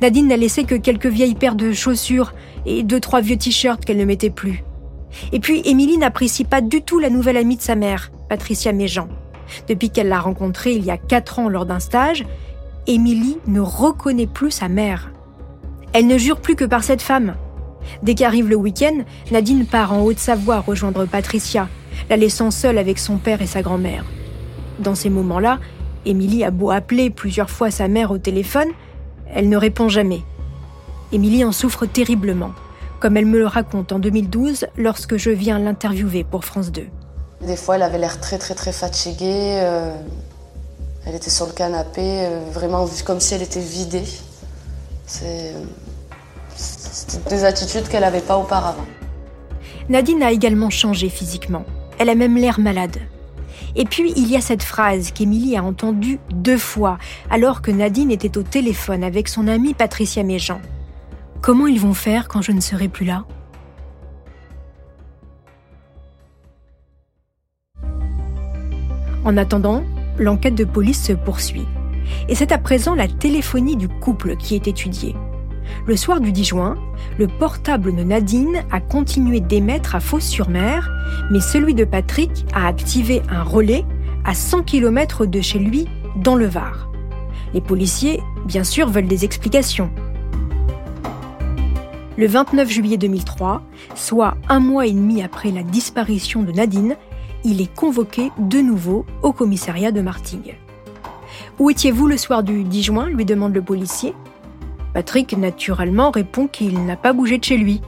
Nadine 0.00 0.28
n'a 0.28 0.36
laissé 0.36 0.64
que 0.64 0.74
quelques 0.74 1.06
vieilles 1.06 1.34
paires 1.34 1.54
de 1.54 1.72
chaussures 1.72 2.34
et 2.66 2.82
deux 2.82 3.00
trois 3.00 3.20
vieux 3.20 3.36
t-shirts 3.36 3.84
qu'elle 3.84 3.96
ne 3.96 4.04
mettait 4.04 4.30
plus. 4.30 4.64
Et 5.32 5.40
puis 5.40 5.62
Émilie 5.64 5.98
n'apprécie 5.98 6.44
pas 6.44 6.60
du 6.60 6.82
tout 6.82 6.98
la 6.98 7.10
nouvelle 7.10 7.36
amie 7.36 7.56
de 7.56 7.62
sa 7.62 7.74
mère, 7.74 8.10
Patricia 8.28 8.72
Méjean. 8.72 9.08
Depuis 9.68 9.90
qu'elle 9.90 10.08
l'a 10.08 10.20
rencontrée 10.20 10.74
il 10.74 10.84
y 10.84 10.90
a 10.90 10.98
quatre 10.98 11.38
ans 11.38 11.48
lors 11.48 11.66
d'un 11.66 11.80
stage, 11.80 12.26
Émilie 12.86 13.38
ne 13.46 13.60
reconnaît 13.60 14.26
plus 14.26 14.50
sa 14.50 14.68
mère. 14.68 15.10
Elle 15.92 16.06
ne 16.06 16.18
jure 16.18 16.40
plus 16.40 16.56
que 16.56 16.64
par 16.64 16.84
cette 16.84 17.02
femme. 17.02 17.34
Dès 18.02 18.14
qu'arrive 18.14 18.48
le 18.48 18.56
week-end, 18.56 19.04
Nadine 19.30 19.64
part 19.64 19.92
en 19.92 20.02
Haute-Savoie 20.02 20.60
rejoindre 20.60 21.06
Patricia, 21.06 21.68
la 22.10 22.16
laissant 22.16 22.50
seule 22.50 22.78
avec 22.78 22.98
son 22.98 23.16
père 23.16 23.40
et 23.40 23.46
sa 23.46 23.62
grand-mère. 23.62 24.04
Dans 24.78 24.94
ces 24.94 25.10
moments-là, 25.10 25.58
Émilie 26.04 26.44
a 26.44 26.50
beau 26.50 26.70
appeler 26.70 27.10
plusieurs 27.10 27.50
fois 27.50 27.70
sa 27.70 27.88
mère 27.88 28.10
au 28.10 28.18
téléphone, 28.18 28.68
elle 29.34 29.48
ne 29.48 29.56
répond 29.56 29.88
jamais. 29.88 30.22
Émilie 31.12 31.44
en 31.44 31.52
souffre 31.52 31.86
terriblement, 31.86 32.52
comme 33.00 33.16
elle 33.16 33.26
me 33.26 33.38
le 33.38 33.46
raconte 33.46 33.92
en 33.92 33.98
2012 33.98 34.66
lorsque 34.76 35.16
je 35.16 35.30
viens 35.30 35.58
l'interviewer 35.58 36.24
pour 36.24 36.44
France 36.44 36.70
2. 36.72 36.86
Des 37.46 37.56
fois, 37.56 37.76
elle 37.76 37.82
avait 37.82 37.98
l'air 37.98 38.20
très 38.20 38.38
très 38.38 38.54
très 38.54 38.72
fatiguée. 38.72 39.60
euh, 39.62 39.94
elle 41.06 41.14
était 41.14 41.30
sur 41.30 41.46
le 41.46 41.52
canapé, 41.52 42.02
euh, 42.02 42.40
vraiment 42.52 42.86
comme 43.06 43.20
si 43.20 43.34
elle 43.34 43.42
était 43.42 43.60
vidée. 43.60 44.04
C'est- 45.06 45.54
des 47.30 47.44
attitudes 47.44 47.88
qu'elle 47.88 48.00
n'avait 48.02 48.20
pas 48.20 48.36
auparavant. 48.36 48.84
Nadine 49.88 50.22
a 50.22 50.32
également 50.32 50.68
changé 50.70 51.08
physiquement. 51.08 51.64
Elle 51.98 52.10
a 52.10 52.14
même 52.14 52.36
l'air 52.36 52.58
malade. 52.60 52.96
Et 53.76 53.84
puis, 53.84 54.12
il 54.16 54.28
y 54.28 54.36
a 54.36 54.40
cette 54.40 54.62
phrase 54.62 55.12
qu'Émilie 55.12 55.56
a 55.56 55.62
entendue 55.62 56.18
deux 56.32 56.58
fois, 56.58 56.98
alors 57.30 57.62
que 57.62 57.70
Nadine 57.70 58.10
était 58.10 58.38
au 58.38 58.42
téléphone 58.42 59.04
avec 59.04 59.28
son 59.28 59.48
amie 59.48 59.74
Patricia 59.74 60.22
Méjean. 60.22 60.60
Comment 61.40 61.66
ils 61.66 61.80
vont 61.80 61.94
faire 61.94 62.28
quand 62.28 62.42
je 62.42 62.52
ne 62.52 62.60
serai 62.60 62.88
plus 62.88 63.06
là? 63.06 63.24
En 69.24 69.36
attendant, 69.36 69.84
l'enquête 70.18 70.54
de 70.54 70.64
police 70.64 71.04
se 71.04 71.12
poursuit. 71.12 71.66
Et 72.28 72.34
c'est 72.34 72.52
à 72.52 72.58
présent 72.58 72.94
la 72.94 73.08
téléphonie 73.08 73.76
du 73.76 73.88
couple 73.88 74.36
qui 74.36 74.54
est 74.54 74.66
étudiée. 74.66 75.14
Le 75.86 75.96
soir 75.96 76.20
du 76.20 76.32
10 76.32 76.44
juin, 76.44 76.76
le 77.18 77.26
portable 77.26 77.94
de 77.94 78.02
Nadine 78.02 78.64
a 78.70 78.80
continué 78.80 79.40
d'émettre 79.40 79.94
à 79.94 80.00
Fos-sur-Mer, 80.00 80.90
mais 81.30 81.40
celui 81.40 81.74
de 81.74 81.84
Patrick 81.84 82.46
a 82.54 82.66
activé 82.66 83.22
un 83.30 83.42
relais 83.42 83.84
à 84.24 84.34
100 84.34 84.62
km 84.62 85.26
de 85.26 85.40
chez 85.40 85.58
lui, 85.58 85.88
dans 86.16 86.34
le 86.34 86.46
Var. 86.46 86.90
Les 87.54 87.60
policiers, 87.60 88.20
bien 88.44 88.64
sûr, 88.64 88.88
veulent 88.88 89.06
des 89.06 89.24
explications. 89.24 89.90
Le 92.18 92.26
29 92.26 92.68
juillet 92.68 92.96
2003, 92.96 93.62
soit 93.94 94.36
un 94.48 94.60
mois 94.60 94.86
et 94.86 94.92
demi 94.92 95.22
après 95.22 95.50
la 95.50 95.62
disparition 95.62 96.42
de 96.42 96.52
Nadine, 96.52 96.96
il 97.44 97.60
est 97.60 97.72
convoqué 97.72 98.32
de 98.38 98.58
nouveau 98.58 99.06
au 99.22 99.32
commissariat 99.32 99.92
de 99.92 100.00
Martigues. 100.00 100.56
Où 101.58 101.70
étiez-vous 101.70 102.06
le 102.06 102.16
soir 102.16 102.42
du 102.42 102.64
10 102.64 102.82
juin 102.82 103.06
lui 103.08 103.24
demande 103.24 103.54
le 103.54 103.62
policier. 103.62 104.14
Patrick, 104.94 105.36
naturellement, 105.36 106.10
répond 106.10 106.46
qu'il 106.46 106.84
n'a 106.84 106.96
pas 106.96 107.12
bougé 107.12 107.38
de 107.38 107.44
chez 107.44 107.56
lui. 107.56 107.80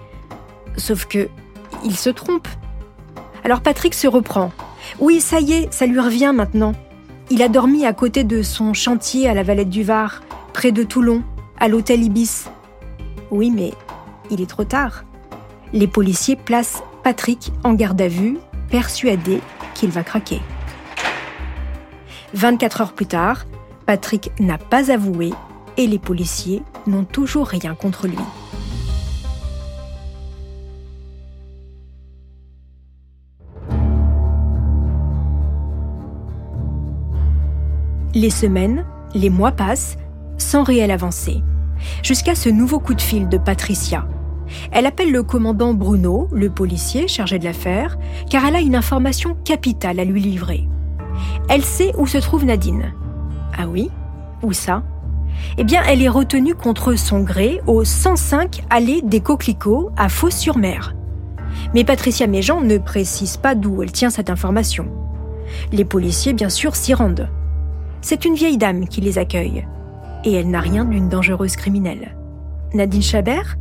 Sauf 0.76 1.06
que, 1.06 1.28
il 1.84 1.96
se 1.96 2.10
trompe. 2.10 2.48
Alors 3.44 3.60
Patrick 3.60 3.94
se 3.94 4.06
reprend. 4.06 4.52
Oui, 4.98 5.20
ça 5.20 5.40
y 5.40 5.52
est, 5.52 5.72
ça 5.72 5.86
lui 5.86 6.00
revient 6.00 6.32
maintenant. 6.34 6.72
Il 7.30 7.42
a 7.42 7.48
dormi 7.48 7.86
à 7.86 7.92
côté 7.92 8.24
de 8.24 8.42
son 8.42 8.74
chantier 8.74 9.28
à 9.28 9.34
la 9.34 9.42
Valette 9.42 9.70
du 9.70 9.82
Var, 9.82 10.22
près 10.52 10.72
de 10.72 10.82
Toulon, 10.82 11.22
à 11.58 11.68
l'hôtel 11.68 12.02
Ibis. 12.02 12.46
Oui, 13.30 13.50
mais 13.50 13.72
il 14.30 14.40
est 14.40 14.48
trop 14.50 14.64
tard. 14.64 15.04
Les 15.72 15.86
policiers 15.86 16.36
placent 16.36 16.82
Patrick 17.02 17.52
en 17.62 17.74
garde 17.74 18.00
à 18.00 18.08
vue, 18.08 18.38
persuadés 18.68 19.40
qu'il 19.74 19.90
va 19.90 20.02
craquer. 20.02 20.40
24 22.34 22.80
heures 22.80 22.92
plus 22.92 23.06
tard, 23.06 23.46
Patrick 23.86 24.30
n'a 24.40 24.58
pas 24.58 24.90
avoué 24.90 25.32
et 25.80 25.86
les 25.86 25.98
policiers 25.98 26.62
n'ont 26.86 27.04
toujours 27.04 27.46
rien 27.46 27.74
contre 27.74 28.06
lui. 28.06 28.18
Les 38.12 38.28
semaines, 38.28 38.84
les 39.14 39.30
mois 39.30 39.52
passent 39.52 39.96
sans 40.36 40.64
réelle 40.64 40.90
avancée, 40.90 41.42
jusqu'à 42.02 42.34
ce 42.34 42.50
nouveau 42.50 42.78
coup 42.78 42.92
de 42.92 43.00
fil 43.00 43.30
de 43.30 43.38
Patricia. 43.38 44.06
Elle 44.72 44.84
appelle 44.84 45.12
le 45.12 45.22
commandant 45.22 45.72
Bruno, 45.72 46.28
le 46.30 46.50
policier 46.50 47.08
chargé 47.08 47.38
de 47.38 47.44
l'affaire, 47.44 47.96
car 48.28 48.44
elle 48.44 48.56
a 48.56 48.60
une 48.60 48.76
information 48.76 49.34
capitale 49.44 49.98
à 49.98 50.04
lui 50.04 50.20
livrer. 50.20 50.68
Elle 51.48 51.64
sait 51.64 51.94
où 51.96 52.06
se 52.06 52.18
trouve 52.18 52.44
Nadine. 52.44 52.92
Ah 53.56 53.66
oui? 53.66 53.90
Où 54.42 54.52
ça? 54.52 54.82
Eh 55.58 55.64
bien, 55.64 55.82
elle 55.86 56.02
est 56.02 56.08
retenue 56.08 56.54
contre 56.54 56.94
son 56.94 57.20
gré 57.20 57.60
au 57.66 57.84
105 57.84 58.62
allée 58.70 59.02
des 59.02 59.20
Coquelicots 59.20 59.90
à 59.96 60.08
Fos-sur-Mer. 60.08 60.94
Mais 61.74 61.84
Patricia 61.84 62.26
Méjean 62.26 62.60
ne 62.60 62.78
précise 62.78 63.36
pas 63.36 63.54
d'où 63.54 63.82
elle 63.82 63.92
tient 63.92 64.10
cette 64.10 64.30
information. 64.30 64.88
Les 65.72 65.84
policiers, 65.84 66.32
bien 66.32 66.48
sûr, 66.48 66.76
s'y 66.76 66.94
rendent. 66.94 67.28
C'est 68.00 68.24
une 68.24 68.34
vieille 68.34 68.58
dame 68.58 68.86
qui 68.88 69.00
les 69.00 69.18
accueille. 69.18 69.66
Et 70.24 70.32
elle 70.32 70.50
n'a 70.50 70.60
rien 70.60 70.84
d'une 70.84 71.08
dangereuse 71.08 71.56
criminelle. 71.56 72.16
Nadine 72.72 73.02
Chabert? 73.02 73.56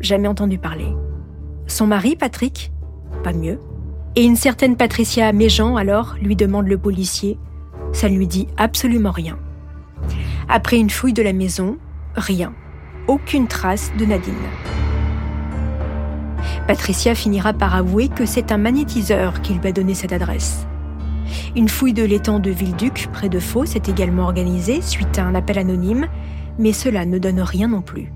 Jamais 0.00 0.28
entendu 0.28 0.58
parler. 0.58 0.94
Son 1.66 1.86
mari, 1.86 2.16
Patrick? 2.16 2.72
Pas 3.24 3.32
mieux. 3.32 3.58
Et 4.16 4.24
une 4.24 4.36
certaine 4.36 4.76
Patricia 4.76 5.32
Méjean, 5.32 5.76
alors, 5.76 6.16
lui 6.20 6.36
demande 6.36 6.66
le 6.66 6.78
policier. 6.78 7.38
Ça 7.92 8.08
ne 8.08 8.16
lui 8.16 8.26
dit 8.26 8.48
absolument 8.56 9.10
rien. 9.10 9.38
Après 10.50 10.78
une 10.78 10.88
fouille 10.88 11.12
de 11.12 11.22
la 11.22 11.34
maison, 11.34 11.76
rien. 12.14 12.54
Aucune 13.06 13.48
trace 13.48 13.92
de 13.98 14.06
Nadine. 14.06 14.32
Patricia 16.66 17.14
finira 17.14 17.52
par 17.52 17.74
avouer 17.74 18.08
que 18.08 18.24
c'est 18.24 18.50
un 18.50 18.56
magnétiseur 18.56 19.42
qui 19.42 19.52
lui 19.52 19.68
a 19.68 19.72
donné 19.72 19.92
cette 19.92 20.14
adresse. 20.14 20.66
Une 21.54 21.68
fouille 21.68 21.92
de 21.92 22.02
l'étang 22.02 22.38
de 22.38 22.50
Villeduc, 22.50 23.10
près 23.12 23.28
de 23.28 23.38
Fos, 23.38 23.74
est 23.74 23.90
également 23.90 24.22
organisée 24.22 24.80
suite 24.80 25.18
à 25.18 25.24
un 25.24 25.34
appel 25.34 25.58
anonyme, 25.58 26.06
mais 26.58 26.72
cela 26.72 27.04
ne 27.04 27.18
donne 27.18 27.42
rien 27.42 27.68
non 27.68 27.82
plus. 27.82 28.10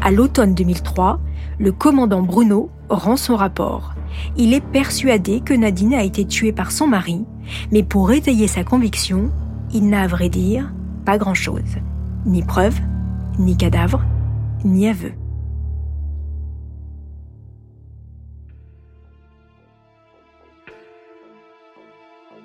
À 0.00 0.12
l'automne 0.12 0.54
2003, 0.54 1.18
le 1.58 1.72
commandant 1.72 2.22
Bruno 2.22 2.70
rend 2.88 3.16
son 3.16 3.34
rapport. 3.34 3.94
Il 4.36 4.54
est 4.54 4.64
persuadé 4.64 5.40
que 5.40 5.54
Nadine 5.54 5.94
a 5.94 6.04
été 6.04 6.24
tuée 6.24 6.52
par 6.52 6.70
son 6.70 6.86
mari, 6.86 7.24
mais 7.72 7.82
pour 7.82 8.12
étayer 8.12 8.46
sa 8.46 8.62
conviction, 8.62 9.32
il 9.72 9.88
n'a 9.88 10.02
à 10.02 10.06
vrai 10.06 10.28
dire 10.28 10.72
pas 11.04 11.18
grand-chose. 11.18 11.78
Ni 12.26 12.42
preuve, 12.42 12.78
ni 13.38 13.56
cadavre, 13.56 14.02
ni 14.64 14.88
aveu. 14.88 15.12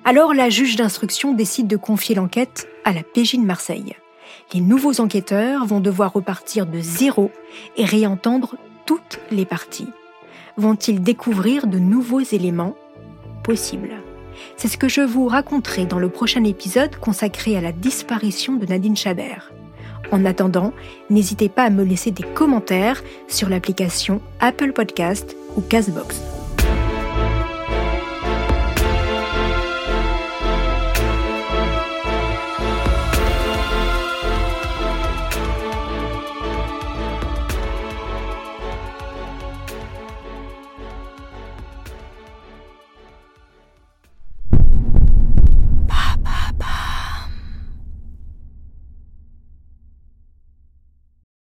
Alors 0.06 0.34
la 0.34 0.50
juge 0.50 0.76
d'instruction 0.76 1.34
décide 1.34 1.68
de 1.68 1.78
confier 1.78 2.16
l'enquête 2.16 2.68
à 2.84 2.92
la 2.92 3.04
PJ 3.04 3.36
de 3.36 3.46
Marseille. 3.46 3.96
Les 4.54 4.60
nouveaux 4.60 5.00
enquêteurs 5.00 5.66
vont 5.66 5.80
devoir 5.80 6.14
repartir 6.14 6.66
de 6.66 6.80
zéro 6.80 7.32
et 7.78 7.86
réentendre 7.86 8.56
toutes 8.86 9.20
les 9.32 9.46
parties. 9.46 9.90
Vont-ils 10.58 11.02
découvrir 11.02 11.68
de 11.68 11.80
nouveaux 11.80 12.20
éléments 12.20 12.76
Possible. 13.44 13.92
C'est 14.58 14.68
ce 14.68 14.78
que 14.78 14.88
je 14.88 15.02
vous 15.02 15.28
raconterai 15.28 15.86
dans 15.86 16.00
le 16.00 16.10
prochain 16.10 16.44
épisode 16.44 16.96
consacré 16.98 17.58
à 17.58 17.62
la 17.62 17.72
disparition 17.72 18.56
de 18.56 18.66
Nadine 18.66 18.98
Chabert. 18.98 19.52
En 20.12 20.26
attendant, 20.26 20.74
n'hésitez 21.10 21.50
pas 21.50 21.64
à 21.64 21.70
me 21.70 21.84
laisser 21.84 22.12
des 22.12 22.24
commentaires 22.24 23.04
sur 23.28 23.50
l'application 23.50 24.22
Apple 24.40 24.74
Podcast 24.74 25.36
ou 25.56 25.62
Castbox. 25.62 26.33